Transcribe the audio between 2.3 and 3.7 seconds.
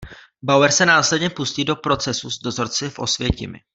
s dozorci v Osvětimi.